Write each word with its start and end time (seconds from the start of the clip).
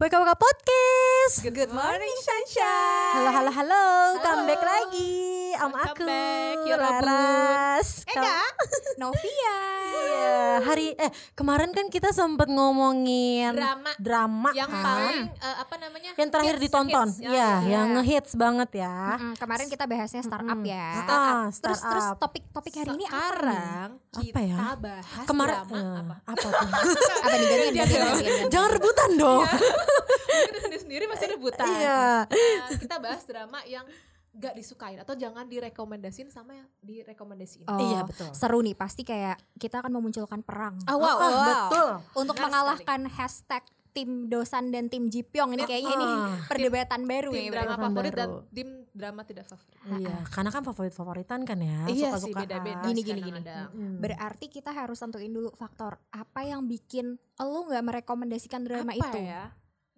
BKWK 0.00 0.32
Podcast. 0.32 1.44
Good 1.44 1.76
morning 1.76 2.16
sunshine. 2.24 3.20
Halo 3.20 3.30
halo 3.36 3.50
halo, 3.52 3.84
come 4.24 4.48
back 4.48 4.64
Halo. 4.64 4.72
lagi 4.88 5.39
sama 5.60 5.78
aku 5.84 6.02
back. 6.02 6.56
Laras. 6.72 7.88
Ega. 8.06 8.40
Novia. 9.02 9.58
Iya, 9.90 10.36
hari 10.62 10.86
eh 10.94 11.08
kemarin 11.32 11.70
kan 11.70 11.88
kita 11.88 12.10
sempet 12.10 12.46
ngomongin 12.46 13.52
Drama 13.52 13.90
drama 13.96 14.50
yang 14.52 14.68
kan. 14.68 14.80
paling 14.80 15.20
eh, 15.34 15.56
apa 15.58 15.74
namanya? 15.76 16.10
yang 16.14 16.28
terakhir 16.28 16.56
hits, 16.56 16.64
ditonton. 16.64 17.08
hits. 17.10 17.20
Iya, 17.22 17.30
Ya, 17.30 17.50
yang 17.70 17.86
ya. 17.86 17.94
ngehits 17.98 18.32
banget 18.34 18.70
ya. 18.78 18.96
Mm, 19.16 19.34
kemarin 19.36 19.66
kita 19.66 19.84
bahasnya 19.84 20.22
startup 20.22 20.54
Mm-mm. 20.54 20.68
ya. 20.68 20.88
Ah, 21.02 21.48
Terus 21.48 21.58
terus 21.58 21.80
startup. 21.80 22.16
topik-topik 22.18 22.74
hari 22.74 22.90
ini 22.92 23.04
apa 23.04 23.16
nih? 23.16 23.30
Sekarang 23.40 23.90
kita 24.12 24.30
Apa 24.30 24.40
ya? 24.40 24.56
bahas 24.76 25.26
Kemarin 25.26 25.54
drama 25.56 25.74
eh, 25.74 26.00
apa? 26.00 26.14
apa 26.22 26.46
tuh? 26.46 26.52
Apa 27.20 27.36
nih. 27.36 27.48
Jangan 28.48 28.70
rebutan 28.70 29.10
dong. 29.16 29.42
Kita 30.30 30.58
sendiri 30.60 30.80
sendiri 30.80 31.04
masih 31.06 31.26
rebutan. 31.30 31.66
Iya. 31.66 32.02
Nah, 32.26 32.68
kita 32.74 32.96
bahas 32.98 33.22
drama 33.24 33.58
yang 33.64 33.84
gak 34.32 34.54
disukain 34.54 34.94
atau 34.96 35.12
jangan 35.12 35.44
direkomendasin 35.44 36.28
sama 36.28 36.54
yang 36.54 36.68
direkomendasiin. 36.80 37.66
Oh, 37.66 37.78
Iya, 37.78 38.04
betul. 38.04 38.30
Seru 38.30 38.60
nih, 38.60 38.72
pasti 38.72 39.02
kayak 39.02 39.36
kita 39.56 39.78
akan 39.78 39.90
memunculkan 39.92 40.40
perang 40.40 40.78
Ah, 40.84 40.94
wow, 40.94 41.02
Ah, 41.02 41.16
wow. 41.18 41.38
betul. 41.48 41.90
untuk 42.16 42.34
benar 42.34 42.46
mengalahkan 42.46 43.00
hashtag 43.08 43.60
tim 43.90 44.08
Dosan 44.24 44.70
dan 44.70 44.86
tim 44.86 45.10
Jipyong 45.10 45.50
ini 45.50 45.66
kayaknya 45.66 45.90
ini 45.92 46.06
Ah. 46.06 46.38
perdebatan 46.46 47.02
baru 47.04 47.28
Tim 47.28 47.42
nih. 47.42 47.50
drama 47.50 47.74
favorit 47.76 48.12
dan 48.12 48.28
baru. 48.30 48.46
tim 48.48 48.68
drama 48.88 49.20
tidak 49.24 49.44
favorit. 49.44 49.78
Iya, 49.98 50.14
karena 50.30 50.50
kan 50.52 50.62
favorit-favoritan 50.62 51.40
kan 51.42 51.58
ya, 51.58 51.78
Iya 51.84 51.90
sih 51.90 52.06
suka-sukaan. 52.22 52.42
beda-beda. 52.46 52.86
Gini, 52.86 52.94
sih 52.94 53.02
gini, 53.04 53.18
gini. 53.20 53.30
kadang-kadang. 53.34 53.68
Mm. 53.74 53.96
Berarti 53.98 54.46
kita 54.46 54.70
harus 54.70 54.94
tentuin 54.96 55.28
dulu 55.28 55.50
faktor 55.52 55.98
apa 56.08 56.40
yang 56.40 56.64
bikin 56.64 57.18
lo 57.36 57.66
nggak 57.66 57.82
merekomendasikan 57.82 58.62
drama 58.62 58.94
Apa 58.94 59.10
itu. 59.10 59.18
ya? 59.20 59.50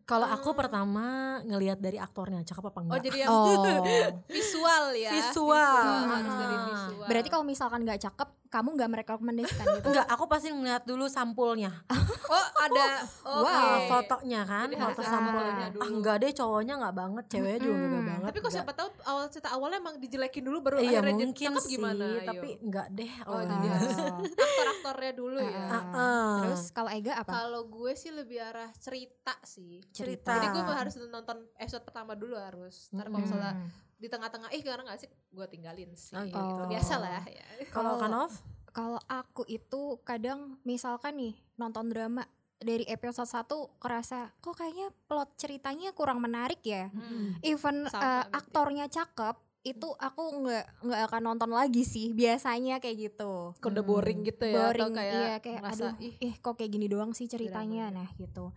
Kalau 0.05 0.27
aku 0.27 0.51
pertama 0.53 1.05
ngelihat 1.43 1.79
dari 1.79 1.97
aktornya 1.97 2.43
cakep 2.43 2.65
apa 2.65 2.75
Oh 2.75 2.83
enggak. 2.85 3.03
jadi 3.03 3.19
yang 3.23 3.31
Oh. 3.31 3.85
visual 4.29 4.85
ya. 4.93 5.11
Visual. 5.11 5.79
harus 6.05 6.35
dari 6.35 6.55
Ah. 6.55 6.65
visual. 6.67 7.07
Berarti 7.07 7.29
kalau 7.29 7.45
misalkan 7.45 7.81
nggak 7.83 8.01
cakep, 8.01 8.29
kamu 8.49 8.69
nggak 8.75 8.91
merekomendasikan 8.91 9.65
gitu. 9.73 9.87
Enggak, 9.89 10.07
aku 10.07 10.25
pasti 10.27 10.49
ngeliat 10.51 10.83
dulu 10.83 11.07
sampulnya. 11.07 11.73
oh 12.29 12.47
ada 12.59 12.85
oke. 13.25 13.41
Wah, 13.41 13.79
fotonya 13.89 14.43
kan, 14.43 14.67
Jadi 14.67 14.77
foto 14.79 15.01
sampulnya. 15.03 15.67
Ah, 15.73 15.89
enggak 15.89 16.17
deh, 16.19 16.33
cowoknya 16.33 16.75
enggak 16.77 16.95
banget, 16.95 17.25
ceweknya 17.29 17.59
juga 17.61 17.77
enggak 17.83 18.05
banget. 18.07 18.27
Tapi 18.29 18.39
kok 18.39 18.53
siapa 18.53 18.71
tahu 18.73 18.89
awal 19.03 19.25
cerita 19.29 19.49
awalnya 19.51 19.79
emang 19.79 19.97
dijelekin 19.97 20.43
dulu 20.43 20.59
baru 20.61 20.77
Iya, 20.79 21.01
akhirnya 21.01 21.01
jadi 21.11 21.25
mungkin 21.25 21.47
cakep 21.49 21.63
sih, 21.63 21.71
gimana? 21.73 22.05
Ayo. 22.05 22.27
tapi 22.27 22.49
enggak 22.61 22.87
deh. 22.93 23.13
Oh, 23.25 23.33
lah. 23.33 23.45
jadi 23.49 23.67
harus 23.71 23.97
aktor-aktornya 24.37 25.13
dulu 25.15 25.39
ya. 25.41 25.61
Ah, 25.65 25.85
Ah. 25.93 26.35
Terus 26.43 26.63
kalau 26.71 26.91
Ega 26.91 27.13
apa? 27.17 27.31
Kalau 27.33 27.63
gue 27.65 27.93
sih 27.95 28.11
lebih 28.11 28.39
arah 28.39 28.69
cerita 28.77 29.33
sih. 29.43 29.81
Cerita. 29.93 30.35
Jadi 30.41 30.59
gue 30.59 30.77
harus 30.77 30.95
nonton 31.07 31.39
episode 31.61 31.85
pertama 31.85 32.17
dulu 32.17 32.35
harus. 32.35 32.89
Ntar 32.91 33.13
kalau 33.13 33.21
misalnya 33.21 33.53
di 34.01 34.09
tengah-tengah 34.11 34.51
ih 34.51 34.63
karena 34.67 34.83
gak 34.91 35.01
sih 35.07 35.11
gue 35.13 35.47
tinggalin 35.47 35.91
sih. 35.95 36.17
Oh, 36.19 36.25
gitu. 36.27 36.35
gitu. 36.35 36.63
Biasa 36.73 36.95
lah 36.99 37.23
ya. 37.29 37.45
Kalau 37.71 38.01
Kanov? 38.01 38.33
Kalau 38.73 39.01
aku 39.05 39.45
itu 39.47 40.01
kadang 40.03 40.57
misalkan 40.65 41.21
nih 41.21 41.37
nonton 41.61 41.93
drama 41.93 42.25
dari 42.63 42.87
episode 42.89 43.29
1 43.29 43.83
kerasa 43.83 44.31
kok 44.39 44.55
kayaknya 44.55 44.89
plot 45.11 45.37
ceritanya 45.37 45.91
kurang 45.93 46.23
menarik 46.25 46.63
ya. 46.65 46.89
Hmm. 46.89 47.37
Even 47.45 47.85
Sama 47.87 48.01
eh, 48.01 48.07
berarti. 48.25 48.33
aktornya 48.33 48.87
cakep 48.89 49.37
itu 49.63 49.95
aku 49.95 50.43
nggak 50.43 50.65
nggak 50.83 51.01
akan 51.07 51.23
nonton 51.23 51.51
lagi 51.55 51.87
sih 51.87 52.11
biasanya 52.11 52.83
kayak 52.83 53.13
gitu. 53.13 53.55
Kok 53.55 53.71
udah 53.71 53.85
boring 53.87 54.27
gitu 54.27 54.43
ya 54.51 54.59
Boring 54.59 54.91
atau 54.91 54.99
kayak, 54.99 55.15
iya 55.15 55.35
kayak 55.39 55.61
ngerasa, 55.63 55.85
aduh 55.87 55.95
ih 56.03 56.15
eh 56.19 56.35
kok 56.43 56.55
kayak 56.59 56.71
gini 56.75 56.87
doang 56.91 57.13
sih 57.15 57.31
ceritanya 57.31 57.95
nah 57.95 58.09
gitu. 58.19 58.51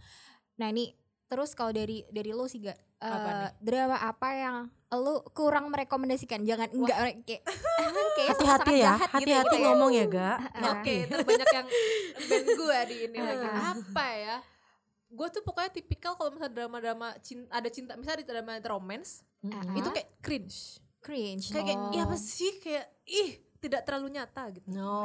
Nah 0.58 0.68
ini 0.74 0.90
terus 1.26 1.52
kalau 1.52 1.70
dari 1.70 2.06
dari 2.08 2.30
lo 2.30 2.46
sih 2.46 2.62
gak 2.62 2.78
Apa 2.98 3.30
nih? 3.30 3.52
drama 3.60 3.98
apa 4.00 4.30
yang 4.32 4.56
lo 4.92 5.26
kurang 5.30 5.68
merekomendasikan 5.68 6.42
jangan 6.42 6.70
enggak 6.70 6.98
kayak 6.98 7.16
kayak 7.26 7.42
Hati-hati 8.32 8.74
ya, 8.78 8.94
hati-hati 8.96 9.56
ngomong 9.60 9.92
ya, 9.92 10.06
Ga. 10.08 10.32
Oke, 10.72 11.04
terus 11.08 11.22
banyak 11.22 11.50
yang 11.52 11.68
band 12.24 12.48
gue 12.48 12.78
di 12.86 12.96
ini 13.04 13.18
lagi. 13.20 13.44
Apa 13.46 14.06
ya? 14.10 14.36
Gue 15.06 15.28
tuh 15.30 15.42
pokoknya 15.42 15.70
tipikal 15.70 16.16
kalau 16.16 16.32
misalnya 16.32 16.56
drama-drama 16.56 17.14
cinta, 17.20 17.52
ada 17.52 17.68
cinta, 17.68 17.92
misalnya 17.94 18.24
di 18.24 18.28
drama 18.28 18.56
romance, 18.64 19.22
Ah. 19.44 19.62
itu 19.76 19.90
kayak 19.92 20.10
cringe. 20.20 20.80
cringe. 20.98 21.52
Kayak, 21.52 21.66
kayak 21.70 21.80
Oh. 21.80 21.92
iya 21.92 22.02
apa 22.04 22.18
sih 22.18 22.52
kayak 22.58 22.86
ih 23.06 23.30
tidak 23.58 23.82
terlalu 23.82 24.14
nyata 24.14 24.44
gitu. 24.50 24.68
No. 24.70 25.02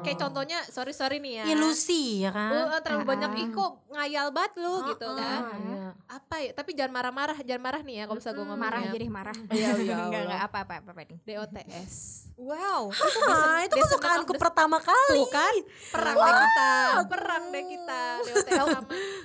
Kayak 0.00 0.18
contohnya 0.18 0.58
sorry 0.66 0.90
sorry 0.90 1.18
nih 1.18 1.40
ya. 1.40 1.44
ilusi 1.48 2.24
ya 2.24 2.30
kan. 2.30 2.50
Uh, 2.68 2.80
terlalu 2.80 3.02
Ah. 3.02 3.08
banyak 3.08 3.30
ih 3.36 3.48
kok 3.50 3.70
ngayal 3.88 4.26
banget 4.30 4.52
lu 4.56 4.74
gitu 4.88 5.06
Ah, 5.06 5.14
kan. 5.14 5.40
ah, 5.42 5.56
iya. 5.60 5.86
Apa 6.06 6.36
ya? 6.38 6.50
Tapi 6.52 6.70
jangan 6.72 6.92
marah-marah, 6.92 7.38
jangan 7.40 7.62
marah 7.62 7.80
nih 7.80 7.94
ya 7.94 8.04
kalau 8.04 8.18
misalnya 8.18 8.34
gue 8.34 8.44
ngomong 8.44 8.62
marah 8.62 8.80
ya. 8.80 8.90
jadi 8.90 9.06
marah. 9.06 9.36
Iya, 9.48 9.70
iya, 9.78 9.96
enggak 10.06 10.22
enggak 10.24 10.42
apa 10.42 10.58
apa 10.60 10.74
apa, 10.78 10.90
apa 10.90 11.02
nih. 11.04 11.18
DOTS. 11.20 11.94
Wow. 12.36 12.82
Ah, 13.30 13.60
itu 13.60 13.70
Descendant 13.70 13.84
kesukaanku 13.84 14.32
pertama 14.34 14.80
kali. 14.80 15.18
Tuh 15.18 15.28
kan 15.28 15.54
perang 15.92 16.16
deh 16.16 16.34
kita, 16.34 16.72
perang 17.06 17.44
deh 17.52 17.64
kita 17.68 18.02
DOTS 18.22 18.48
sama 18.50 18.78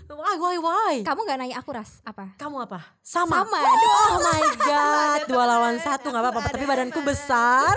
Why, 0.06 0.36
why, 0.38 0.56
why? 0.58 0.94
Kamu 1.02 1.20
nggak 1.22 1.38
nanya 1.38 1.56
aku 1.58 1.72
ras 1.72 2.03
apa? 2.03 2.36
Kamu 2.36 2.59
apa? 2.62 2.80
Sama. 3.02 3.42
Sama. 3.42 3.59
Oh 3.62 4.14
my 4.20 4.44
god, 4.62 5.20
dua 5.26 5.44
lawan 5.46 5.76
satu 5.78 6.09
nggak 6.09 6.24
apa-apa. 6.24 6.50
Tapi 6.50 6.66
badanku 6.66 7.00
besar. 7.02 7.74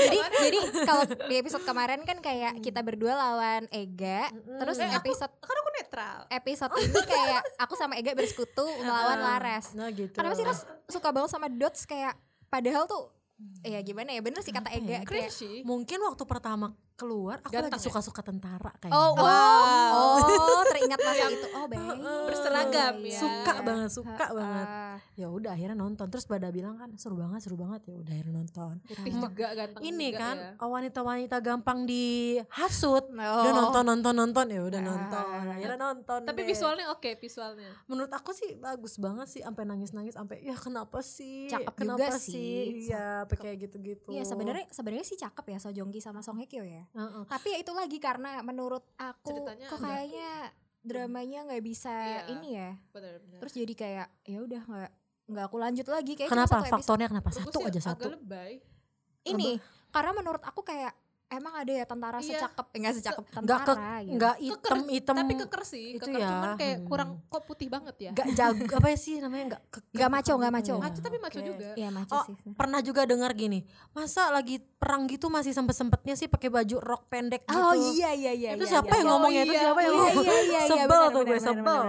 Jadi 0.00 0.18
jadi 0.40 0.58
kalau 0.82 1.02
di 1.04 1.34
episode 1.36 1.62
kemarin 1.62 2.00
kan 2.02 2.18
kayak 2.18 2.58
kita 2.58 2.80
berdua 2.80 3.12
lawan 3.12 3.66
Ega, 3.68 4.30
terus 4.56 4.76
Eh, 4.76 4.86
aku- 4.86 5.02
episode 5.04 5.32
kan 5.34 5.56
aku 5.56 5.70
netral. 5.74 6.18
episode 6.28 6.72
ini 6.78 7.00
kayak 7.02 7.40
aku 7.56 7.74
sama 7.74 7.94
Ega 7.94 8.12
bersekutu 8.12 8.64
melawan 8.84 9.18
Laras. 9.18 9.72
Nah 9.72 9.90
gitu. 9.90 10.12
Kenapa 10.12 10.34
sih 10.34 10.42
Ras 10.42 10.62
suka 10.86 11.08
banget 11.10 11.30
sama 11.30 11.48
Dots 11.48 11.82
kayak 11.84 12.14
padahal 12.46 12.84
tuh 12.84 13.10
ya 13.60 13.78
gimana 13.80 14.10
ya 14.10 14.18
bener 14.18 14.40
sih 14.40 14.50
kata 14.50 14.70
Ega 14.72 15.02
Cringe 15.02 15.28
kayak. 15.28 15.62
Mungkin 15.62 15.98
waktu 16.00 16.24
pertama 16.24 16.74
keluar 16.98 17.38
aku 17.38 17.54
Ganteng 17.54 17.70
lagi 17.70 17.78
ya? 17.78 17.86
suka-suka 17.86 18.20
tentara 18.20 18.70
kayaknya. 18.76 18.92
Oh 18.92 19.10
wow. 19.14 19.86
Oh, 20.48 20.62
teringat 20.66 20.98
masa 20.98 21.24
itu. 21.28 21.46
Oh, 21.50 21.64
baik. 21.64 21.98
Berseragam 22.28 22.94
ya. 23.00 23.18
Suka 23.18 23.54
banget, 23.62 23.90
suka 23.90 24.24
Ah, 24.24 24.34
banget. 24.34 24.66
ah. 24.68 24.96
Ya 25.14 25.26
udah 25.28 25.50
akhirnya 25.50 25.74
nonton. 25.74 26.06
Terus 26.08 26.24
pada 26.24 26.50
bilang 26.50 26.74
kan 26.74 26.90
seru 26.94 27.14
banget, 27.14 27.40
seru 27.40 27.54
banget 27.54 27.80
ya 27.84 27.94
udah 27.94 28.12
akhirnya 28.12 28.34
nonton. 28.34 28.74
Putih 28.82 29.12
juga 29.14 29.46
ganteng 29.52 29.80
Ini 29.80 30.06
juga 30.08 30.18
kan 30.18 30.36
ya. 30.36 30.50
wanita-wanita 30.60 31.36
gampang 31.38 31.78
dihasut. 31.86 33.04
Oh. 33.08 33.40
Udah 33.40 33.52
nonton 33.54 33.82
nonton 33.84 34.14
nonton 34.16 34.46
ya 34.48 34.60
udah 34.60 34.80
Ah. 34.80 34.86
nonton. 34.86 35.24
Akhirnya 35.48 35.78
nonton. 35.78 36.20
Tapi 36.24 36.40
deh. 36.40 36.46
visualnya 36.46 36.86
oke 36.90 37.10
visualnya. 37.16 37.70
menurut 37.86 38.10
aku 38.10 38.30
sih 38.32 38.54
bagus 38.54 38.96
banget 38.96 39.26
sih 39.28 39.40
sampai 39.40 39.62
nangis-nangis 39.64 40.12
sampai 40.12 40.42
ya 40.42 40.54
kenapa 40.54 40.98
sih? 41.00 41.46
Cakep 41.48 41.74
kenapa 41.76 41.98
juga 42.04 42.18
sih. 42.18 42.84
Iya, 42.84 43.22
kayak 43.24 43.56
gitu-gitu. 43.62 44.08
Iya 44.08 44.24
sebenarnya 44.24 44.66
sebenarnya 44.68 45.06
sih 45.06 45.16
cakep 45.16 45.44
ya 45.46 45.58
So 45.58 45.70
Joong 45.70 45.88
Ki 45.88 46.00
sama 46.00 46.20
Song 46.20 46.36
Hye 46.36 46.46
Kyo 46.46 46.64
ya. 46.64 46.84
Heeh. 46.94 47.24
Tapi 47.28 47.48
ya 47.52 47.58
itu 47.60 47.72
lagi 47.74 47.98
karena 47.98 48.40
menurut 48.40 48.84
aku 48.96 49.32
Ceritanya 49.32 49.66
kok 49.68 49.78
kayaknya 49.80 50.32
dramanya 50.80 51.38
nggak 51.50 51.64
bisa 51.64 51.92
Iya. 51.92 52.22
ini 52.32 52.48
ya. 52.54 52.70
Benar-benar. 52.94 53.38
Terus 53.44 53.52
jadi 53.52 53.74
kayak 53.74 54.08
ya 54.24 54.38
udah 54.40 54.62
nggak 54.64 54.90
nggak 55.28 55.44
aku 55.44 55.56
lanjut 55.60 55.86
lagi 55.92 56.12
kayak 56.16 56.30
Kenapa? 56.32 56.64
Faktornya 56.64 57.06
kenapa? 57.12 57.28
Satu 57.34 57.58
aja 57.60 57.80
satu. 57.80 58.08
Agak 58.08 58.16
lebay. 58.16 58.52
Ini 59.28 59.60
karena 59.92 60.12
menurut 60.16 60.40
aku 60.40 60.64
kayak 60.64 60.92
emang 61.28 61.54
ada 61.54 61.68
ya 61.70 61.84
tentara 61.84 62.18
Iya. 62.18 62.40
secakep 62.40 62.66
enggak 62.72 62.92
secakep 62.96 63.24
Enggak 63.36 63.58
tentara 63.60 63.62
ke 63.62 63.72
gitu. 64.00 64.10
enggak 64.10 64.34
hitam 64.38 64.78
hitam 64.88 65.16
Tapi 65.18 65.34
keker 65.38 65.62
sih, 65.62 65.84
itu 65.92 66.00
keker 66.02 66.16
ya. 66.16 66.28
cuman 66.28 66.50
kayak 66.54 66.76
Hmm. 66.78 66.86
kurang 66.86 67.10
kok 67.22 67.42
putih 67.44 67.68
banget 67.68 67.94
ya. 67.98 68.10
enggak 68.10 68.28
jago 68.32 68.64
apa 68.78 68.88
sih 68.94 69.14
namanya 69.18 69.44
enggak 69.46 69.62
ke, 69.68 69.78
Nggak 69.90 70.10
maco, 70.10 70.32
nggak 70.34 70.52
maco. 70.52 70.74
Maco 70.78 70.98
tapi 70.98 71.16
maco 71.18 71.36
Oke. 71.36 71.46
juga. 71.46 71.68
Iya 71.74 71.88
maco 71.90 72.12
Oh, 72.12 72.24
sih. 72.24 72.34
pernah 72.50 72.80
juga 72.80 73.02
dengar 73.04 73.30
gini 73.32 73.58
masa 73.90 74.22
lagi 74.28 74.56
perang 74.58 75.04
gitu 75.04 75.28
masih 75.28 75.52
sempet 75.52 75.74
sempetnya 75.74 76.14
sih 76.14 76.26
pakai 76.26 76.48
baju 76.48 76.76
rok 76.78 77.02
pendek 77.06 77.44
gitu 77.44 77.56
Oh 77.56 77.74
iya 77.74 78.10
iya 78.10 78.32
iya. 78.32 78.50
itu 78.52 78.62
iya, 78.62 78.70
siapa 78.70 78.88
iya. 78.88 78.98
yang 78.98 79.08
ngomongnya 79.08 79.42
itu 79.42 79.52
iya. 79.52 79.62
siapa 79.62 79.80
yang 79.80 79.90
Iya 79.90 80.00
ngomong 80.00 80.24
iya 80.24 80.32
iya. 80.40 80.40
iya, 80.40 80.60
sebel 80.66 81.02
tuh 81.08 81.22
gue 81.24 81.38
sebel. 81.38 81.80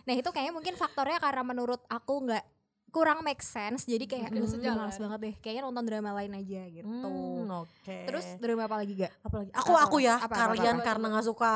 Nah 0.00 0.14
itu 0.14 0.28
kayaknya 0.28 0.52
mungkin 0.52 0.74
faktornya 0.74 1.18
karena 1.18 1.42
menurut 1.42 1.80
aku 1.86 2.14
nggak 2.24 2.44
kurang 2.90 3.20
make 3.20 3.40
sense 3.40 3.84
jadi 3.84 4.04
kayak 4.04 4.30
aduh 4.30 4.44
sejalan. 4.44 4.78
males 4.82 4.96
banget 4.96 5.18
deh 5.20 5.34
kayaknya 5.38 5.62
nonton 5.62 5.84
drama 5.84 6.10
lain 6.14 6.32
aja 6.34 6.62
gitu 6.66 6.88
Hmm, 6.88 7.44
oke 7.58 7.96
terus 8.04 8.26
drama 8.36 8.64
apa 8.64 8.76
lagi 8.76 8.92
gak 8.96 9.12
apalagi 9.20 9.50
aku 9.52 9.72
Apa? 9.72 9.84
aku 9.84 9.96
ya 9.98 10.14
Apa, 10.16 10.26
apa, 10.26 10.36
kalian 10.50 10.76
apa? 10.76 10.84
karena 10.84 11.06
nggak 11.10 11.26
suka 11.26 11.54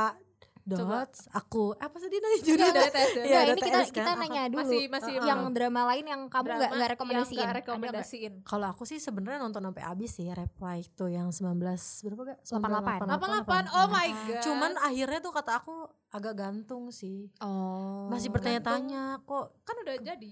dots 0.62 1.26
aku 1.28 1.74
apa 1.74 1.98
sih 1.98 2.06
dia 2.06 2.20
nanya 2.20 2.38
judul 2.38 2.54
Udah 2.62 2.86
ada 2.86 3.02
Iya, 3.02 3.34
Nah, 3.34 3.42
ada 3.42 3.50
ini 3.50 3.60
kita 3.60 3.74
kan? 3.74 3.90
kita 3.90 4.10
nanya 4.14 4.42
dulu 4.46 4.62
Masih 4.62 4.82
masih 4.86 5.12
Uh-uh. 5.12 5.26
yang 5.26 5.40
drama 5.50 5.82
lain 5.84 6.04
yang 6.06 6.22
kamu 6.28 6.46
nggak 6.48 6.70
nggak 6.70 6.90
rekomendasiin 6.94 7.42
Ada 7.42 7.54
rekomendasiin. 7.58 8.32
kalau 8.42 8.66
aku 8.68 8.82
sih 8.84 8.96
sebenarnya 8.96 9.40
nonton 9.40 9.58
sampai 9.60 9.82
habis 9.82 10.10
sih 10.12 10.30
reply 10.30 10.78
itu 10.80 11.04
yang 11.08 11.34
19 11.34 11.58
berapa 12.06 12.22
gak 12.28 12.38
88. 12.46 13.10
88. 13.10 13.74
Oh 13.74 13.86
my 13.90 14.08
god. 14.22 14.42
cuman 14.44 14.72
akhirnya 14.78 15.18
tuh 15.18 15.32
kata 15.32 15.52
aku 15.56 15.74
agak 16.08 16.34
gantung 16.36 16.84
sih 16.90 17.26
oh 17.42 18.06
masih 18.06 18.30
bertanya-tanya 18.30 19.18
kok 19.20 19.58
kan 19.62 19.74
udah 19.76 19.98
jadi. 19.98 20.30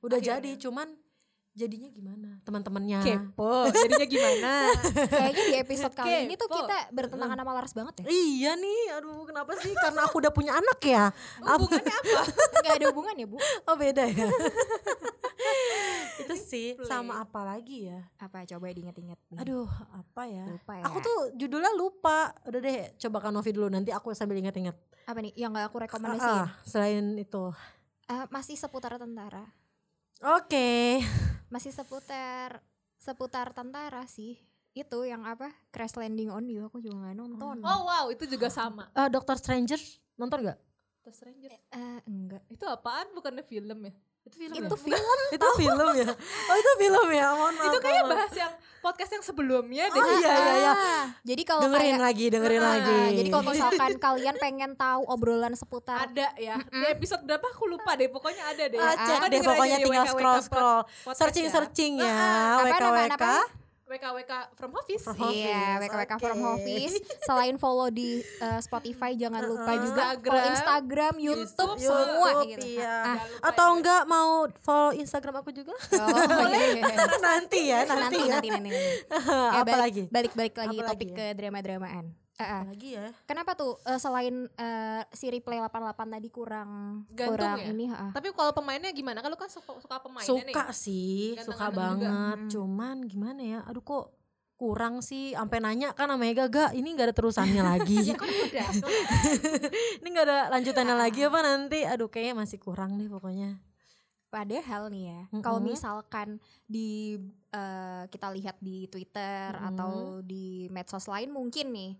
Udah 0.00 0.16
Akhirnya. 0.16 0.40
jadi 0.40 0.50
cuman 0.60 0.88
jadinya 1.50 1.90
gimana 1.90 2.38
teman-temannya 2.46 3.02
Kepo, 3.02 3.66
jadinya 3.74 4.06
gimana? 4.06 4.52
Kayaknya 5.10 5.44
di 5.44 5.56
episode 5.58 5.92
kali 5.92 6.24
ini 6.24 6.34
tuh 6.38 6.46
Kepo. 6.46 6.62
kita 6.62 6.78
bertentangan 6.94 7.36
sama 7.36 7.52
Lars 7.52 7.74
banget 7.74 7.94
ya. 8.00 8.04
Iya 8.06 8.52
nih, 8.54 8.82
aduh 8.96 9.26
kenapa 9.26 9.52
sih? 9.58 9.74
Karena 9.74 10.06
aku 10.06 10.22
udah 10.22 10.32
punya 10.32 10.54
anak 10.56 10.78
ya. 10.80 11.10
Hubungannya 11.42 11.90
apa? 11.92 12.20
Gak 12.64 12.74
ada 12.80 12.86
hubungan 12.94 13.14
ya, 13.18 13.26
Bu. 13.26 13.36
Oh 13.66 13.76
beda 13.76 14.06
ya. 14.06 14.30
Itu 16.22 16.34
sih 16.38 16.78
Play. 16.78 16.86
sama 16.86 17.18
apa 17.18 17.42
lagi 17.42 17.90
ya? 17.90 17.98
Apa 18.20 18.46
coba 18.46 18.70
diinget-inget 18.70 19.18
nih. 19.32 19.38
Aduh, 19.42 19.68
apa 19.90 20.22
ya? 20.28 20.44
lupa 20.46 20.72
ya. 20.78 20.84
Aku 20.86 20.98
tuh 21.02 21.18
judulnya 21.34 21.72
lupa. 21.74 22.30
Udah 22.46 22.60
deh, 22.60 22.94
coba 22.94 23.16
Kak 23.20 23.32
Novi 23.34 23.50
dulu 23.50 23.66
nanti 23.66 23.90
aku 23.90 24.14
sambil 24.14 24.38
inget-inget. 24.38 24.76
apa 25.02 25.18
nih 25.18 25.34
yang 25.34 25.50
gak 25.50 25.66
aku 25.74 25.82
rekomendasiin? 25.82 26.46
ah, 26.46 26.48
selain 26.62 27.18
itu. 27.18 27.50
Eh, 28.06 28.24
masih 28.30 28.54
seputar 28.54 28.94
tentara. 28.94 29.42
Oke. 30.20 31.00
Masih 31.48 31.72
seputar 31.72 32.60
seputar 33.00 33.56
tentara 33.56 34.04
sih. 34.04 34.36
Itu 34.76 35.02
yang 35.08 35.24
apa? 35.24 35.48
Crash 35.72 35.96
Landing 35.96 36.28
on 36.28 36.44
You 36.46 36.68
aku 36.68 36.84
juga 36.84 37.08
gak 37.08 37.16
nonton. 37.16 37.56
Oh 37.64 37.80
wow, 37.88 38.04
itu 38.12 38.28
juga 38.28 38.52
sama. 38.52 38.86
Eh, 38.92 39.08
Dr. 39.08 39.40
Stranger 39.40 39.80
nonton 40.20 40.44
gak? 40.44 40.58
The 41.00 41.12
Stranger. 41.16 41.50
Eh, 41.56 41.98
enggak. 42.04 42.44
Itu 42.52 42.68
apaan? 42.68 43.08
Bukannya 43.16 43.40
film 43.42 43.88
ya? 43.88 43.92
Itu 44.20 44.36
film 44.36 44.52
Itu 44.52 44.76
ya? 44.76 44.84
film. 44.84 45.16
itu 45.32 45.48
film 45.56 45.88
ya? 45.96 46.08
Oh 46.12 46.56
itu 46.60 46.72
film 46.76 47.06
ya? 47.08 47.26
Mohon 47.32 47.54
maaf. 47.56 47.68
itu 47.72 47.78
kayak 47.80 48.02
mohon 48.04 48.08
maaf. 48.12 48.20
bahas 48.20 48.34
yang 48.36 48.52
podcast 48.90 49.12
yang 49.12 49.22
sebelumnya 49.22 49.86
deh. 49.86 49.96
Oh, 49.96 50.06
iya, 50.12 50.28
iya, 50.28 50.52
iya. 50.56 50.72
Ah, 50.72 51.04
Jadi 51.22 51.42
kalau 51.42 51.62
Dengerin 51.62 51.94
kayak 51.94 52.02
lagi, 52.02 52.26
dengerin 52.28 52.58
Ah, 52.58 52.68
lagi. 52.72 53.00
jadi 53.14 53.28
kalau 53.30 53.44
misalkan 53.46 53.90
kalian 53.96 54.36
pengen 54.36 54.70
tahu 54.74 55.02
obrolan 55.06 55.54
seputar 55.54 56.04
Ada 56.04 56.34
ya. 56.36 56.58
Di 56.58 56.86
episode 56.90 57.22
berapa 57.22 57.46
aku 57.46 57.64
lupa 57.66 57.94
deh. 57.94 58.08
Pokoknya 58.08 58.42
ada 58.44 58.64
deh. 58.64 58.76
Ah, 58.76 58.90
Ah, 58.90 58.94
cek 58.98 59.20
deh 59.28 59.40
pokoknya 59.40 59.76
tinggal 59.78 60.06
scroll 60.06 60.40
scroll 60.40 60.80
searching 61.12 61.46
ya. 61.46 61.52
searching 61.52 61.92
ya 61.96 62.14
Apa 62.56 62.66
WKWK? 62.68 63.24
WKWK 63.90 64.32
from 64.54 64.70
office. 64.78 65.02
From 65.02 65.18
Iya, 65.18 65.82
Office, 65.82 65.90
WKWK 65.90 66.12
oke. 66.14 66.22
from 66.22 66.38
Office. 66.46 66.94
Selain 67.26 67.54
follow 67.58 67.88
di 67.90 68.22
uh, 68.38 68.62
Spotify, 68.62 69.18
jangan 69.18 69.42
lupa 69.42 69.74
Uh-uh. 69.74 69.82
juga 69.82 70.02
Instagram, 70.14 70.30
follow 70.30 70.46
Instagram, 70.54 71.14
YouTube, 71.18 71.74
YouTube, 71.74 71.82
semua 71.82 72.28
YouTube, 72.30 72.50
gitu. 72.54 72.66
iya. 72.78 72.96
Ah, 73.02 73.18
atau 73.50 73.66
ya. 73.66 73.74
enggak 73.74 74.02
mau 74.06 74.30
follow 74.62 74.92
Instagram 74.94 75.34
aku 75.42 75.50
juga 75.50 75.74
oh, 75.74 76.46
iya. 76.54 76.86
nanti 77.26 77.60
ya 77.66 77.80
nanti, 77.82 77.98
nanti, 77.98 78.18
ya 78.22 78.30
nanti, 78.30 78.48
nanti, 78.48 78.48
nanti. 78.54 78.70
Ya, 79.30 79.62
apa 79.62 79.66
balik, 79.66 79.82
lagi 79.82 80.02
Balik, 80.10 80.32
balik 80.38 80.54
lagi 80.54 80.76
Apa 80.78 80.88
topik 80.94 81.10
lagi 81.10 81.18
ke 81.18 81.26
drama-dramaan. 81.34 82.04
Apa 82.42 82.66
lagi 82.66 82.88
ya 82.92 83.06
Kenapa 83.24 83.50
tuh 83.52 83.76
uh, 83.80 83.96
selain 83.96 84.34
uh, 84.50 85.02
si 85.10 85.28
replay 85.28 85.58
88 85.58 85.70
tadi 86.10 86.28
kurang 86.28 86.70
Gantung 87.08 87.36
kurang 87.36 87.58
ya? 87.58 87.66
ini? 87.68 87.84
ah. 87.88 88.10
Tapi 88.10 88.30
kalau 88.30 88.50
pemainnya 88.50 88.90
gimana? 88.90 89.18
Kan 89.18 89.28
lu 89.28 89.36
kan 89.36 89.46
suka, 89.46 89.76
suka 89.76 89.96
pemainnya 89.98 90.26
suka 90.26 90.64
nih. 90.66 90.74
sih 90.74 91.36
suka 91.36 91.68
Ganteng-ganteng 91.68 91.68
juga. 91.68 91.80
banget 92.06 92.38
Hmm. 92.40 92.50
cuman 92.50 92.96
gimana 93.04 93.40
ya 93.40 93.60
aduh 93.64 93.80
kok 93.80 94.06
kurang 94.54 95.00
sih 95.00 95.32
sampai 95.32 95.56
nanya 95.56 95.92
kan 95.92 96.04
sama 96.06 96.24
Ega 96.24 96.44
gak 96.46 96.70
ini 96.72 96.92
nggak 96.92 97.08
ada 97.08 97.16
terusannya 97.16 97.62
lagi 97.62 97.96
Ya 98.10 98.14
kan 98.14 98.28
udah. 98.28 98.68
ini 100.00 100.06
nggak 100.06 100.26
ada 100.26 100.38
lanjutannya 100.50 100.92
lagi 100.94 101.20
apa 101.22 101.38
nanti 101.40 101.80
aduh 101.82 102.06
kayaknya 102.06 102.34
masih 102.36 102.58
kurang 102.58 102.96
deh 102.96 103.08
pokoknya 103.08 103.56
Padahal 104.28 104.94
nih 104.94 105.10
ya, 105.10 105.20
kalau 105.42 105.58
Mm-mm. 105.58 105.74
misalkan 105.74 106.38
di 106.62 107.18
uh, 107.50 108.06
kita 108.06 108.30
lihat 108.30 108.62
di 108.62 108.86
Twitter 108.86 109.50
Mm-mm. 109.50 109.68
atau 109.74 109.90
di 110.22 110.70
medsos 110.70 111.10
lain 111.10 111.34
mungkin 111.34 111.74
nih 111.74 111.92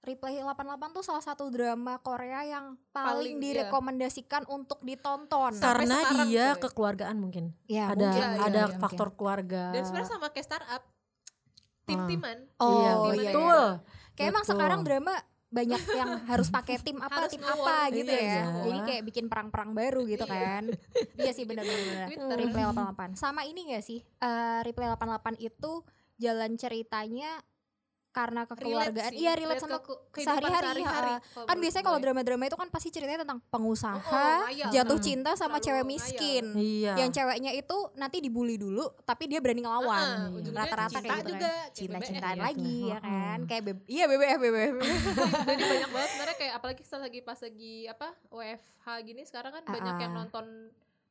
Replay 0.00 0.38
88 0.38 0.56
tuh 0.94 1.02
salah 1.02 1.18
satu 1.20 1.50
drama 1.50 1.98
Korea 1.98 2.46
yang 2.46 2.78
paling, 2.90 3.10
Paling, 3.10 3.34
iya. 3.36 3.42
direkomendasikan 3.42 4.46
untuk 4.46 4.78
ditonton. 4.80 5.58
Karena 5.58 5.98
sekarang, 6.04 6.26
dia 6.30 6.46
coy. 6.54 6.62
kekeluargaan 6.68 7.16
mungkin 7.18 7.44
ya, 7.66 7.90
ada 7.90 8.06
mungkin, 8.06 8.22
Iya, 8.22 8.28
iya, 8.30 8.46
ada 8.46 8.62
iya, 8.70 8.78
faktor 8.78 9.08
keluarga 9.18 9.74
Dan 9.74 9.82
sebenarnya 9.82 10.10
sama 10.10 10.30
kayak 10.30 10.46
startup. 10.46 10.82
Tim-timan. 11.86 12.38
Oh, 12.58 12.70
iya, 12.70 12.90
iya, 12.90 12.94
betul 13.30 13.42
mungkin. 13.70 14.14
Kayak 14.14 14.28
emang 14.30 14.44
betul. 14.44 14.52
sekarang 14.54 14.80
drama 14.82 15.14
banyak 15.46 15.82
yang 15.94 16.10
harus 16.26 16.48
pakai 16.50 16.76
tim 16.82 16.98
apa 16.98 17.22
Harus 17.22 17.32
tim 17.32 17.42
apa 17.42 17.76
gitu 17.94 18.10
iya, 18.10 18.18
ya. 18.18 18.26
iya. 18.26 18.44
Jadi 18.66 18.78
kayak 18.82 19.02
bikin 19.06 19.24
perang-perang 19.30 19.70
baru 19.72 20.02
gitu 20.04 20.26
Iya. 20.26 20.34
kan. 20.34 20.62
iya 21.16 21.30
sih 21.30 21.44
benar-benar. 21.46 22.06
Replay 22.34 22.64
88. 22.66 23.14
Sama 23.14 23.46
ini 23.46 23.70
gak 23.70 23.82
sih? 23.82 24.02
Eh 24.02 24.58
Replay 24.62 24.90
88 24.90 25.38
itu 25.38 25.72
jalan 26.18 26.58
ceritanya 26.58 27.30
karena 28.16 28.48
kekeluargaan. 28.48 29.12
Iya, 29.12 29.36
relate 29.36 29.60
sama 29.60 29.76
ke 29.76 29.92
sehari-hari, 30.16 30.80
sehari-hari, 30.80 31.12
ha. 31.12 31.20
kalau 31.20 31.44
kan 31.44 31.56
biasanya 31.60 31.84
kalau 31.84 31.98
drama-drama 32.00 32.42
itu 32.42 32.56
kan 32.56 32.68
pasti 32.68 32.88
ceritanya 32.88 33.20
tentang 33.22 33.44
pengusaha, 33.46 34.00
Oh, 34.00 34.08
oh, 34.08 34.38
ngayal. 34.48 34.72
jatuh 34.72 34.96
Hmm. 34.96 35.04
cinta 35.04 35.30
sama 35.32 35.60
Terlalu 35.60 35.66
cewek 35.66 35.84
miskin. 35.86 36.44
iya 36.56 36.92
Yang 36.96 37.10
ceweknya 37.12 37.52
itu 37.52 37.76
nanti 37.94 38.16
dibully 38.18 38.56
dulu, 38.56 38.88
tapi 39.04 39.28
dia 39.28 39.36
berani 39.38 39.60
ngelawan. 39.60 39.92
Ah, 39.92 40.32
Iya. 40.32 40.48
Rata-rata 40.50 40.88
cinta 40.90 41.04
kayak 41.04 41.18
gitu 41.18 41.28
juga, 41.28 41.44
kan. 41.44 41.52
kayak 41.52 41.74
Cinta-cintaan 41.76 42.38
lagi 42.40 42.76
ya 42.82 42.98
kan. 42.98 43.38
Kayak 43.44 43.62
iya 43.84 44.04
BBF 44.06 44.38
BBF. 44.46 44.76
Jadi 45.44 45.62
banyak 45.66 45.90
banget 45.90 46.08
sebenarnya 46.08 46.36
kayak 46.36 46.52
apalagi 46.56 46.80
setelah 46.80 47.02
lagi 47.04 47.20
pas 47.20 47.38
lagi 47.38 47.74
apa 47.86 48.08
WFH 48.30 48.86
gini 49.02 49.22
sekarang 49.22 49.52
kan 49.52 49.62
banyak 49.62 49.96
yang 49.98 50.12
nonton 50.14 50.46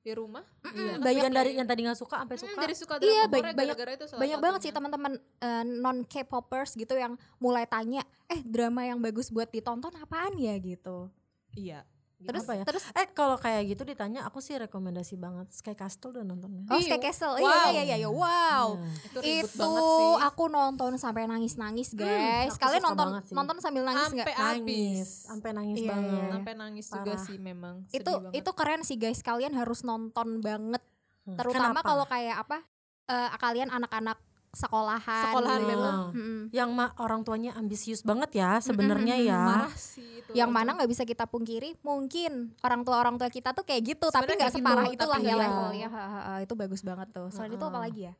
di 0.05 0.13
rumah. 0.13 0.45
Iya, 0.69 1.01
banyak 1.01 1.23
yang 1.25 1.33
dari 1.33 1.51
yang 1.57 1.65
tadi 1.65 1.81
nggak 1.81 1.97
suka 1.97 2.21
sampai 2.21 2.37
suka 2.37 2.61
jadi 2.61 2.75
suka 2.77 2.93
Iya, 3.01 3.23
banyak- 3.25 3.77
itu 3.97 4.05
salah 4.05 4.21
banyak 4.21 4.37
banget 4.37 4.59
sih 4.61 4.71
teman-teman 4.71 5.13
eh, 5.41 5.63
non 5.65 6.05
K-popers 6.05 6.77
gitu 6.77 6.93
yang 6.93 7.17
mulai 7.41 7.65
tanya, 7.65 8.05
"Eh, 8.29 8.45
drama 8.45 8.85
yang 8.85 9.01
bagus 9.01 9.33
buat 9.33 9.49
ditonton 9.49 9.97
apaan 9.97 10.37
ya?" 10.37 10.53
gitu. 10.61 11.09
Iya. 11.57 11.81
Terus 12.17 12.41
apa 12.41 12.53
ya? 12.53 12.63
terus 12.63 12.83
eh 12.89 13.07
kalau 13.07 13.35
kayak 13.35 13.61
gitu 13.67 13.83
ditanya 13.83 14.23
aku 14.23 14.39
sih 14.39 14.55
rekomendasi 14.55 15.15
banget 15.15 15.45
Sky 15.49 15.73
Castle 15.73 16.09
udah 16.11 16.23
nonton 16.23 16.47
ya 16.49 16.61
Oh, 16.65 16.75
Iya. 16.75 16.87
Sky 16.87 16.99
Castle. 17.01 17.35
Wow. 17.35 17.43
Iya, 17.43 17.59
iya, 17.69 17.83
iya, 17.85 17.95
iya. 17.97 18.09
Wow. 18.09 18.67
Nah, 18.73 18.93
Itu 19.05 19.19
Itu 19.19 19.59
banget 19.59 19.83
sih. 19.83 20.13
aku 20.23 20.43
nonton 20.47 20.91
sampai 20.95 21.23
nangis-nangis, 21.25 21.89
guys. 21.93 22.49
aku 22.49 22.61
Kalian 22.61 22.83
nonton 22.85 23.07
nonton 23.29 23.57
sambil 23.59 23.83
nangis 23.83 24.09
nggak? 24.09 24.25
Sampai 24.25 24.35
nangis 24.37 24.63
habis. 24.63 25.07
sampai 25.21 25.49
nangis 25.51 25.77
Iya, 25.77 25.89
banget 25.89 26.11
iya. 26.15 26.25
Sampai 26.31 26.53
nangis 26.55 26.85
juga 26.87 27.11
Parah. 27.11 27.21
sih 27.21 27.37
memang. 27.37 27.75
Itu 27.85 27.99
Sedih 28.01 28.15
banget. 28.21 28.33
itu 28.37 28.51
keren 28.53 28.81
sih, 28.81 28.97
guys. 28.97 29.19
Kalian 29.19 29.53
harus 29.53 29.79
nonton 29.81 30.27
banget. 30.39 30.83
Hmm, 31.23 31.35
Terutama 31.35 31.79
kalau 31.81 32.05
kayak 32.05 32.37
apa? 32.39 32.57
eh, 33.05 33.29
kalian 33.35 33.69
anak-anak 33.69 34.17
sekolahan. 34.55 35.23
Sekolahan 35.27 35.59
gitu. 35.59 35.69
memang. 35.69 35.97
Mm-mm. 36.09 36.39
yang 36.49 36.69
ma- 36.71 36.95
orang 36.97 37.21
tuanya 37.21 37.51
ambisius 37.53 37.99
banget 38.01 38.31
ya 38.33 38.57
sebenarnya 38.57 39.15
Mm-mm, 39.15 39.29
ya 39.29 39.41
marah 39.41 39.75
sih 39.75 40.23
itu. 40.23 40.31
yang 40.33 40.47
mana 40.47 40.73
nggak 40.73 40.87
bisa 40.87 41.03
kita 41.03 41.25
pungkiri 41.25 41.75
mungkin 41.81 42.55
orang 42.61 42.81
tua 42.81 42.97
orang 42.97 43.15
tua 43.15 43.27
kita 43.27 43.51
tuh 43.51 43.61
kayak 43.61 43.93
gitu 43.93 44.07
tapi 44.07 44.23
Sebenarnya 44.25 44.39
nggak 44.41 44.55
separah 44.55 44.87
itulah 44.89 45.17
tapi 45.17 45.27
ya 45.27 45.29
iya. 45.29 45.43
levelnya 45.43 45.87
Ha, 45.87 46.01
ha, 46.01 46.21
ha. 46.21 46.33
itu 46.39 46.53
bagus 46.53 46.81
banget 46.81 47.07
tuh 47.09 47.27
selain 47.29 47.51
itu 47.51 47.61
apa 47.61 47.77
lagi 47.77 48.01
ya 48.03 48.13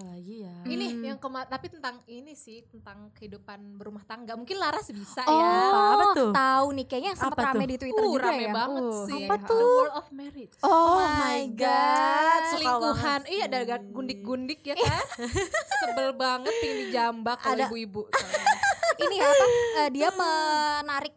apalagi 0.00 0.36
ya? 0.40 0.56
Ini 0.64 0.86
Hmm. 0.90 1.02
yang 1.04 1.18
kemarin 1.18 1.44
tapi 1.46 1.66
tentang 1.68 2.00
ini 2.06 2.32
sih 2.32 2.64
tentang 2.66 3.12
kehidupan 3.12 3.76
berumah 3.76 4.00
tangga. 4.02 4.32
Mungkin 4.32 4.56
Laras 4.56 4.88
bisa 4.88 5.20
oh 5.22 5.36
ya 5.36 5.52
Apa 5.92 6.04
tuh? 6.14 6.30
tahu 6.32 6.66
nih 6.72 6.86
kayaknya 6.86 7.12
sempat 7.14 7.36
Apa 7.36 7.46
rame 7.50 7.60
tuh? 7.60 7.68
di 7.68 7.76
twitter 7.76 8.00
uh, 8.02 8.10
juga 8.10 8.24
rame 8.26 8.40
ya. 8.40 8.52
banget 8.54 8.82
Uh, 8.82 9.04
sih. 9.04 9.22
apa 9.22 9.34
The 9.36 9.46
tuh? 9.46 9.60
World 9.76 9.94
of 9.94 10.06
Marriage. 10.10 10.54
Oh, 10.62 10.96
my 10.96 11.04
my 11.04 11.40
God. 11.52 11.60
god 11.60 12.40
selingkuhan. 12.50 13.20
iya 13.28 13.44
ada 13.44 13.60
gundik-gundik 13.78 14.60
ya 14.62 14.74
kan? 14.74 15.04
Sebel 15.78 16.10
banget 16.14 16.52
pengen 16.56 16.76
dijambak 16.82 17.38
Ada- 17.42 17.68
ibu-ibu. 17.68 18.08
Ini 19.00 19.16
ya 19.16 19.26
apa? 19.26 19.46
Eh, 19.78 19.88
dia 19.90 20.08
menarik 20.10 21.14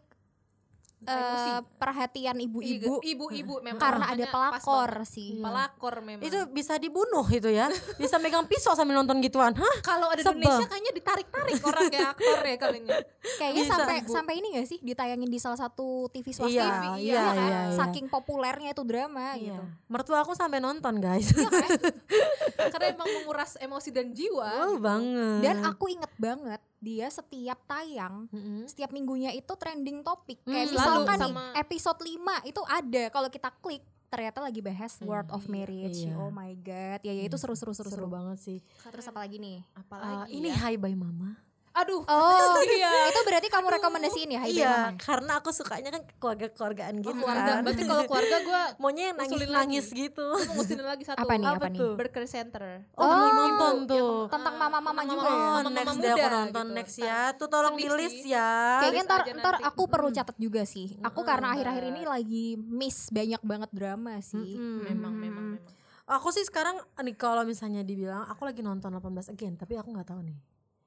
eh, 1.04 1.12
Emosi. 1.14 1.50
perhatian 1.74 2.36
ibu-ibu 2.38 2.94
ibu-ibu 3.00 3.54
memang 3.60 3.78
karena 3.78 4.06
ada 4.08 4.24
pelakor 4.26 4.90
sih 5.04 5.36
Iya. 5.36 5.44
pelakor 5.44 5.94
memang 6.00 6.22
itu 6.22 6.38
bisa 6.48 6.74
dibunuh 6.74 7.24
itu 7.26 7.46
ya 7.46 7.68
bisa 7.96 8.16
megang 8.16 8.44
pisau 8.44 8.72
sambil 8.72 8.94
nonton 8.94 9.20
gituan 9.20 9.52
hah 9.52 9.76
kalau 9.80 10.06
ada 10.06 10.16
di 10.16 10.24
Sebel. 10.24 10.40
Indonesia 10.40 10.66
kayaknya 10.66 10.92
ditarik-tarik 10.92 11.54
orang 11.62 11.84
kayak 11.86 12.08
aktor 12.10 12.40
ya 12.40 12.56
kalinya 12.56 12.96
kayaknya 13.34 13.62
Bisa, 13.62 13.74
sampai 13.74 13.96
Bu. 14.00 14.10
sampai 14.10 14.34
ini 14.34 14.48
gak 14.52 14.66
sih 14.66 14.78
ditayangin 14.80 15.26
di 15.26 15.38
salah 15.38 15.56
satu 15.56 15.86
TV 16.08 16.26
swasta 16.30 16.50
Iya, 16.50 16.66
TV, 16.66 16.84
iya, 17.02 17.20
kan? 17.20 17.34
iya, 17.34 17.44
iya. 17.44 17.60
saking 17.74 18.06
populernya 18.06 18.70
itu 18.70 18.82
drama 18.82 19.34
Iya. 19.34 19.54
gitu 19.54 19.62
mertua 19.86 20.18
aku 20.20 20.32
sampai 20.32 20.58
nonton 20.58 20.98
guys 20.98 21.28
Iya 21.28 21.48
kan? 21.48 21.70
karena 22.72 22.86
emang 22.92 23.08
menguras 23.12 23.56
emosi 23.56 23.88
dan 23.90 24.10
jiwa 24.10 24.44
wow 24.44 24.70
gitu. 24.70 24.80
banget 24.80 25.40
Dan 25.40 25.56
aku 25.62 25.84
inget 25.88 26.12
banget 26.16 26.60
dia 26.84 27.08
setiap 27.08 27.64
tayang 27.64 28.28
Mm-mm. 28.28 28.68
setiap 28.68 28.90
minggunya 28.90 29.32
itu 29.32 29.48
trending 29.50 30.00
topik. 30.00 30.38
Hmm, 30.42 30.52
Kayak 30.52 30.66
misalkan 30.70 31.18
nih 31.18 31.32
episode 31.58 31.98
5 31.98 32.12
itu 32.44 32.60
ada 32.62 33.02
kalau 33.08 33.28
kita 33.28 33.48
klik 33.58 33.80
ternyata 34.06 34.38
lagi 34.38 34.60
bahas 34.60 34.94
Word 35.00 35.26
of 35.28 35.42
iya, 35.42 35.50
Marriage. 35.50 36.00
iya. 36.04 36.14
Oh 36.14 36.28
my 36.28 36.52
god. 36.56 37.00
Ya, 37.00 37.10
ya 37.10 37.24
itu 37.24 37.34
Hmm, 37.34 37.42
seru-seru 37.42 37.72
seru 37.72 37.88
seru 37.88 38.04
seru. 38.04 38.06
banget 38.06 38.38
sih 38.38 38.58
Terus 38.84 39.06
apa 39.06 39.18
lagi 39.18 39.36
nih? 39.36 39.58
apalagi 39.74 40.30
Eh, 40.30 40.38
ini 40.38 40.48
ya. 40.48 40.60
Hi 40.62 40.74
Bye 40.76 40.94
Mama 40.94 41.34
aduh 41.74 42.06
Oh, 42.06 42.54
iya 42.70 43.10
itu 43.10 43.20
berarti 43.26 43.50
kamu 43.50 43.66
rekomendasiin 43.76 44.30
ya 44.30 44.40
Hai 44.40 44.50
iya 44.54 44.74
Mama? 44.88 44.98
karena 45.02 45.32
aku 45.42 45.50
sukanya 45.50 45.90
kan 45.90 46.02
keluarga-keluargaan 46.22 47.02
gitu 47.02 47.10
Oh, 47.10 47.18
keluarga 47.18 47.50
kan 47.50 47.62
berarti 47.66 47.82
kalau 47.82 48.04
keluarga 48.06 48.36
gue 48.40 48.62
maunya 48.80 49.04
yang 49.10 49.16
nangis-nangis 49.18 49.86
lagi. 49.90 50.02
gitu 50.06 50.26
ngusinin 50.54 50.86
lagi 50.86 51.02
satu 51.02 51.26
Apa 51.26 51.34
nih, 51.34 51.46
Apa 51.50 51.58
apa 51.58 51.66
nih? 51.68 51.80
Burger 51.98 52.24
Center 52.24 52.62
oh, 52.94 53.02
Oh, 53.02 53.28
nonton 53.28 53.74
tuh 53.90 54.14
Tentang 54.30 54.54
mama-mama 54.54 55.02
juga 55.02 55.26
ya? 55.26 55.34
Oh, 55.34 55.58
next 55.66 55.98
deh 55.98 56.08
aku 56.08 56.18
muda 56.22 56.30
nonton 56.30 56.64
gitu. 56.64 56.76
next 56.78 56.96
ya. 56.96 57.18
Tuh 57.34 57.48
tolong 57.50 57.74
di 57.74 57.86
list 57.90 58.22
ya. 58.22 58.50
Kayaknya 58.80 59.02
ntar, 59.04 59.20
ntar 59.34 59.54
aku 59.60 59.82
perlu 59.84 60.08
catat 60.08 60.36
juga 60.38 60.62
sih. 60.62 60.94
Aku 61.02 61.26
karena 61.26 61.52
akhir-akhir 61.52 61.84
ini 61.90 62.02
lagi 62.06 62.46
miss 62.56 63.10
banyak 63.10 63.42
banget 63.42 63.70
drama 63.74 64.14
sih. 64.22 64.54
Memang 64.56 65.10
memang 65.12 65.46
memang 65.58 65.82
Aku 66.04 66.28
sih 66.28 66.44
sekarang 66.44 66.76
nih 67.00 67.16
kalau 67.16 67.42
misalnya 67.42 67.80
dibilang 67.80 68.28
aku 68.28 68.44
lagi 68.44 68.60
nonton 68.60 68.92
18 68.92 69.32
again, 69.32 69.56
tapi 69.56 69.74
aku 69.74 69.88
nggak 69.88 70.04
tahu 70.04 70.20
nih. 70.20 70.36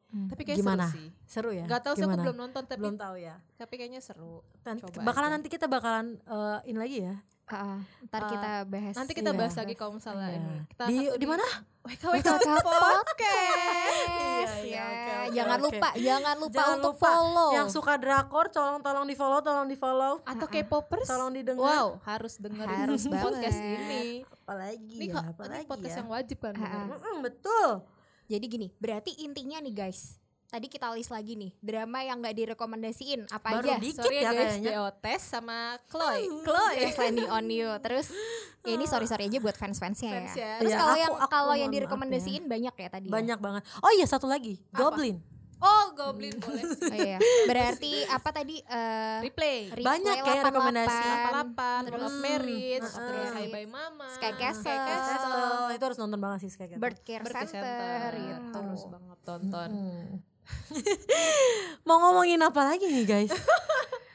Tapi 0.10 0.42
kayak 0.42 0.58
Gimana? 0.58 0.86
seru 0.86 0.96
sih. 0.96 1.08
Seru 1.24 1.50
ya? 1.52 1.64
Gak 1.66 1.82
tahu 1.84 1.94
sih 1.94 2.02
aku 2.02 2.18
belum 2.18 2.38
nonton 2.38 2.62
tapi 2.64 2.80
belum 2.80 2.96
tahu 2.96 3.16
ya. 3.18 3.36
tapi 3.54 3.74
kayaknya 3.76 4.00
seru. 4.00 4.40
Dan 4.62 4.78
Coba 4.78 5.04
bakalan 5.04 5.28
aja. 5.28 5.34
nanti 5.36 5.48
kita 5.48 5.66
bakalan 5.66 6.18
eh, 6.18 6.58
ini 6.66 6.78
lagi 6.78 6.98
ya. 7.04 7.16
Ah, 7.48 7.80
ntar 8.04 8.22
Ah, 8.22 8.28
kita 8.28 8.50
bahas 8.66 8.94
Nanti 8.94 9.14
kita 9.14 9.30
Iya. 9.32 9.34
bahas 9.34 9.56
lagi 9.56 9.74
kalau 9.74 9.92
misalnya 9.96 10.26
Iya. 10.26 10.38
ini. 10.38 10.56
Kita 10.68 10.86
Di 10.86 10.96
di 11.16 11.26
mana? 11.26 11.46
WK 11.82 12.04
WK 12.10 12.28
Iya, 12.28 12.60
Podcast 12.60 14.60
iya, 14.60 14.68
ya. 14.68 14.84
oke, 14.84 15.18
oke, 15.18 15.32
jangan 15.32 15.58
oke. 15.58 15.66
lupa 15.66 15.88
jangan 15.98 16.36
lupa 16.38 16.54
Jangan 16.54 16.76
untuk 16.78 16.94
lupa. 16.94 17.08
follow 17.08 17.50
Yang 17.52 17.68
suka 17.72 17.94
drakor 17.96 18.46
tolong 18.50 18.78
tolong 18.82 19.06
di 19.06 19.16
follow, 19.16 19.40
tolong 19.40 19.66
di 19.66 19.76
follow. 19.76 20.14
Atau 20.24 20.46
K-popers. 20.46 21.06
Tolong 21.06 21.32
didengar. 21.32 21.64
Wow, 21.64 21.88
harus 22.04 22.34
dengerin 22.36 22.78
Harus 22.82 23.02
podcast 23.18 23.58
ini. 23.58 24.22
Apalagi 24.24 24.94
Ini 24.94 25.06
ya, 25.10 25.20
apalagi 25.26 25.66
podcast 25.66 25.90
ya. 25.90 25.98
yang 25.98 26.10
wajib 26.10 26.38
kan. 26.42 26.54
Mm-mm, 26.54 27.16
betul. 27.22 27.70
Jadi 28.28 28.44
gini 28.44 28.68
berarti 28.76 29.16
intinya 29.18 29.58
nih 29.58 29.74
guys 29.74 30.16
tadi 30.48 30.68
kita 30.68 30.96
list 30.96 31.10
lagi 31.10 31.36
nih 31.36 31.52
drama 31.60 32.00
yang 32.02 32.20
nggak 32.20 32.32
direkomendasiin 32.34 33.28
apa 33.28 33.60
Baru 33.60 33.68
aja 33.68 33.76
dikit 33.78 34.00
Sorry 34.00 34.16
ya 34.16 34.22
ya 34.22 34.32
guys, 34.32 34.40
kayaknya. 34.56 34.72
DO 34.72 34.86
Test 34.98 35.26
sama 35.28 35.58
Chloe. 35.86 36.24
Chloe 36.48 36.76
Just 36.78 36.98
Landing 36.98 37.28
on 37.28 37.46
You 37.48 37.70
terus 37.78 38.08
ya 38.64 38.72
ini 38.72 38.84
sorry 38.84 39.08
sorry 39.08 39.28
aja 39.28 39.40
buat 39.40 39.56
fans 39.56 39.76
fansnya 39.76 40.12
Fans 40.14 40.32
ya 40.34 40.40
ya. 40.40 40.52
terus 40.60 40.72
Iya, 40.72 40.80
kalau 40.80 40.96
yang 40.96 41.14
kalau 41.28 41.54
yang 41.54 41.68
maaf 41.68 41.72
ya. 41.72 41.78
direkomendasiin 41.84 42.44
banyak 42.46 42.74
ya 42.74 42.88
tadi 42.88 43.06
ya? 43.08 43.12
Banyak 43.12 43.40
banget. 43.40 43.64
Oh 43.80 43.92
iya 43.92 44.04
satu 44.04 44.24
lagi, 44.26 44.60
Goblin. 44.72 45.20
Oh, 45.58 45.86
Goblin 45.92 46.38
boleh 46.38 46.70
sih. 46.70 46.86
oh, 46.86 46.94
iya. 46.94 47.18
berarti 47.44 48.06
apa 48.06 48.30
tadi 48.30 48.60
eh, 48.60 49.18
Replay. 49.22 49.72
Replay 49.72 49.84
Banyak 49.84 50.16
kayak 50.20 50.44
88, 50.44 50.48
rekomendasi. 50.48 51.02
88, 51.02 51.34
terus 51.82 51.98
Terus 51.98 52.14
Marriage, 52.20 52.86
Heeh. 52.86 53.02
terus 53.04 53.28
Hi 53.32 53.46
Bye 53.48 53.66
Mama, 53.66 54.06
Sky 54.12 54.32
Castle. 54.32 54.62
Sky 54.64 54.78
Castle, 54.78 55.18
Castle. 55.18 55.74
Itu 55.74 55.84
harus 55.84 55.98
nonton 55.98 56.20
banget 56.20 56.40
sih 56.40 56.52
Sky 56.52 56.66
Castle. 56.68 56.80
Bird 56.80 56.98
Care 57.02 57.24
Bird 57.24 57.34
Care 57.34 57.48
Center, 57.48 57.66
Center. 57.66 58.12
gitu. 58.16 58.58
Harus 58.60 58.84
banget 58.86 59.18
tonton. 59.24 59.70
Hmm. 59.72 60.08
Mau 61.88 61.98
ngomongin 62.00 62.40
apa 62.40 62.62
lagi 62.64 62.86
nih 62.86 63.06
guys? 63.06 63.34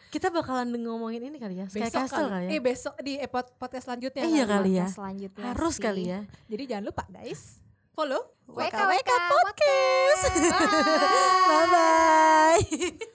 Kita 0.09 0.29
bakalan 0.29 0.69
ngomongin 0.75 1.25
ini 1.25 1.37
kali 1.37 1.57
ya, 1.57 1.67
Sky 1.67 1.83
Besok 1.83 1.97
Castle 1.99 2.29
kali. 2.29 2.33
kali 2.39 2.47
Eh 2.47 2.53
ya. 2.53 2.61
besok 2.63 2.95
di 3.01 3.13
epot 3.17 3.47
podcast 3.57 3.85
selanjutnya 3.87 4.23
Iya 4.23 4.45
kan? 4.45 4.53
kali 4.55 4.71
ya. 4.75 4.87
Selanjutnya 4.87 5.45
Harus 5.49 5.75
sih. 5.75 5.83
kali 5.83 6.03
ya. 6.07 6.21
Jadi 6.47 6.63
jangan 6.67 6.85
lupa 6.87 7.03
guys, 7.09 7.62
follow 7.95 8.31
WK 8.49 8.73
WK 8.73 9.11
Podcast. 9.33 10.31
Podcast. 10.33 10.73
Bye 11.49 11.67
bye. 11.73 13.07